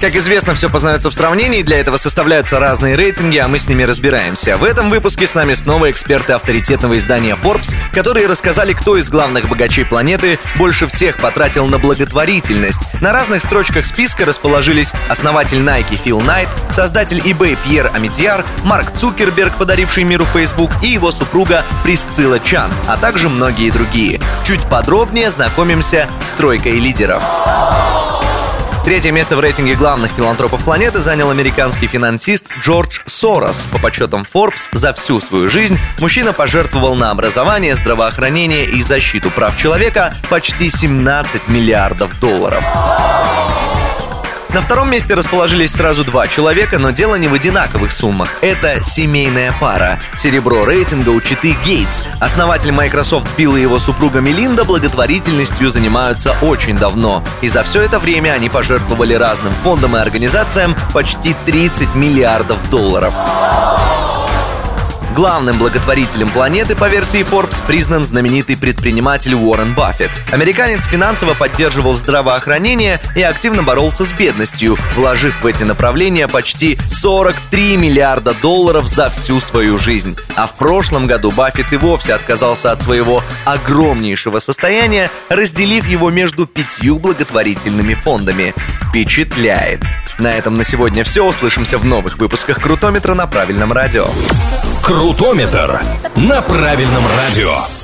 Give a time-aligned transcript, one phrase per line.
[0.00, 3.82] Как известно, все познается в сравнении, для этого составляются разные рейтинги, а мы с ними
[3.82, 4.56] разбираемся.
[4.56, 9.48] В этом выпуске с нами снова эксперты авторитетного издания Forbes, которые рассказали, кто из главных
[9.48, 12.82] богачей планеты больше всех потратил на благотворительность.
[13.00, 19.56] На разных строчках списка расположились основатель Nike Фил Найт, создатель eBay Пьер Амидьяр, Марк Цукерберг,
[19.56, 24.20] подаривший миру Facebook, и его супруга Присцилла Чан, а также многие другие.
[24.44, 27.20] Чуть подробнее знакомимся с тройкой лидеров.
[28.88, 33.66] Третье место в рейтинге главных филантропов планеты занял американский финансист Джордж Сорос.
[33.70, 39.58] По подсчетам Forbes, за всю свою жизнь мужчина пожертвовал на образование, здравоохранение и защиту прав
[39.58, 42.64] человека почти 17 миллиардов долларов.
[44.54, 48.30] На втором месте расположились сразу два человека, но дело не в одинаковых суммах.
[48.40, 50.00] Это семейная пара.
[50.16, 52.04] Серебро рейтинга у Читы Гейтс.
[52.18, 57.22] Основатель Microsoft Билл и его супруга Мелинда благотворительностью занимаются очень давно.
[57.42, 63.12] И за все это время они пожертвовали разным фондам и организациям почти 30 миллиардов долларов.
[65.18, 70.12] Главным благотворителем планеты по версии Forbes признан знаменитый предприниматель Уоррен Баффет.
[70.30, 77.76] Американец финансово поддерживал здравоохранение и активно боролся с бедностью, вложив в эти направления почти 43
[77.76, 80.16] миллиарда долларов за всю свою жизнь.
[80.36, 86.46] А в прошлом году Баффет и вовсе отказался от своего огромнейшего состояния, разделив его между
[86.46, 88.54] пятью благотворительными фондами.
[88.88, 89.80] Впечатляет!
[90.18, 91.24] На этом на сегодня все.
[91.24, 94.08] Услышимся в новых выпусках Крутометра на правильном радио.
[94.82, 95.80] Крутометр
[96.16, 97.77] на правильном радио.